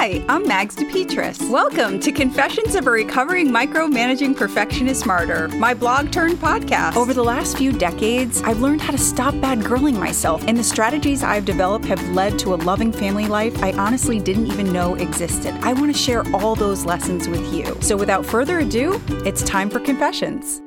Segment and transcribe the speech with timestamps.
[0.00, 1.50] Hi, I'm Mags DePetris.
[1.50, 6.96] Welcome to Confessions of a Recovering Micromanaging Perfectionist Martyr, my blog turned podcast.
[6.96, 10.64] Over the last few decades, I've learned how to stop bad girling myself, and the
[10.64, 14.94] strategies I've developed have led to a loving family life I honestly didn't even know
[14.94, 15.52] existed.
[15.60, 17.76] I want to share all those lessons with you.
[17.82, 20.62] So without further ado, it's time for Confessions.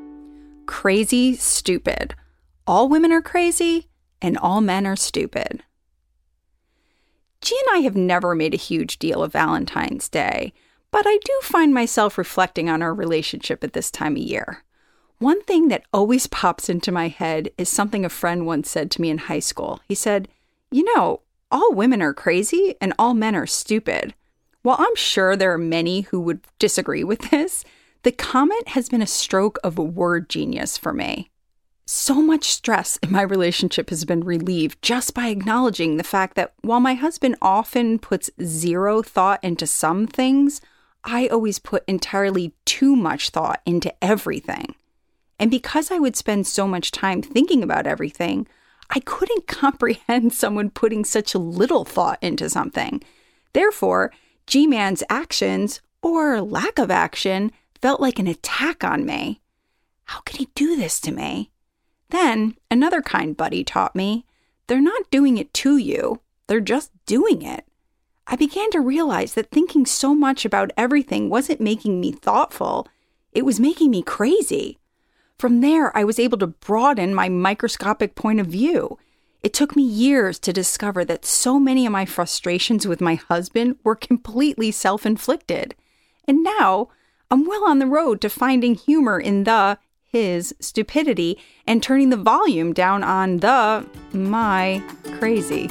[0.67, 2.13] Crazy, stupid.
[2.67, 3.89] All women are crazy,
[4.21, 5.63] and all men are stupid.
[7.43, 10.53] G and I have never made a huge deal of Valentine's Day,
[10.91, 14.63] but I do find myself reflecting on our relationship at this time of year.
[15.19, 19.01] One thing that always pops into my head is something a friend once said to
[19.01, 19.81] me in high school.
[19.89, 20.29] He said,
[20.71, 21.19] You know,
[21.51, 24.13] all women are crazy and all men are stupid.
[24.61, 27.65] While I'm sure there are many who would disagree with this,
[28.03, 31.29] the comment has been a stroke of word genius for me.
[31.85, 36.53] So much stress in my relationship has been relieved just by acknowledging the fact that
[36.61, 40.61] while my husband often puts zero thought into some things,
[41.03, 44.75] I always put entirely too much thought into everything.
[45.37, 48.47] And because I would spend so much time thinking about everything,
[48.89, 53.03] I couldn't comprehend someone putting such little thought into something.
[53.51, 54.13] Therefore,
[54.47, 59.41] G Man's actions, or lack of action, felt like an attack on me.
[60.05, 61.49] How could he do this to me?
[62.13, 64.27] Then another kind buddy taught me
[64.67, 67.65] they're not doing it to you, they're just doing it.
[68.27, 72.87] I began to realize that thinking so much about everything wasn't making me thoughtful,
[73.31, 74.77] it was making me crazy.
[75.39, 78.99] From there, I was able to broaden my microscopic point of view.
[79.41, 83.77] It took me years to discover that so many of my frustrations with my husband
[83.83, 85.73] were completely self inflicted.
[86.27, 86.89] And now,
[87.31, 89.79] I'm well on the road to finding humor in the
[90.13, 94.81] his stupidity and turning the volume down on the my
[95.17, 95.67] crazy.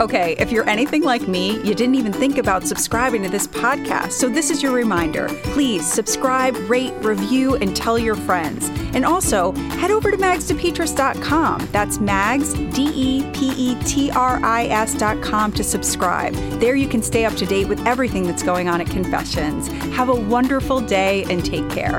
[0.00, 4.12] Okay, if you're anything like me, you didn't even think about subscribing to this podcast.
[4.12, 5.26] So, this is your reminder.
[5.42, 8.68] Please subscribe, rate, review, and tell your friends.
[8.94, 9.50] And also,
[9.80, 11.68] head over to magsdepetris.com.
[11.72, 16.32] That's mags, D E P E T R I S.com to subscribe.
[16.60, 19.66] There you can stay up to date with everything that's going on at Confessions.
[19.96, 21.98] Have a wonderful day and take care.